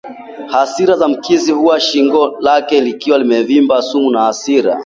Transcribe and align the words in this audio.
hasira 0.47 0.95
za 0.95 1.07
mkizi 1.07 1.51
huku 1.51 1.79
shingo 1.79 2.37
lake 2.39 2.81
likiwa 2.81 3.17
limevimba 3.17 3.81
sumu 3.81 4.11
na 4.11 4.21
hasira 4.23 4.79